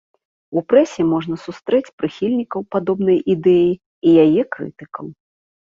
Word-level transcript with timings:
У 0.61 0.61
прэсе 0.71 1.05
можна 1.13 1.35
сустрэць 1.43 1.91
прыхільнікаў 1.99 2.65
падобнай 2.77 3.21
ідэі 3.37 3.71
і 3.77 4.09
яе 4.25 4.41
крытыкаў. 4.59 5.05